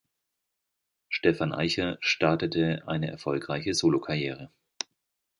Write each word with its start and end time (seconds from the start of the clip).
Stephan 1.09 1.53
Eicher 1.53 1.99
startete 2.01 2.81
eine 2.87 3.11
erfolgreiche 3.11 3.75
Solokarriere. 3.75 4.49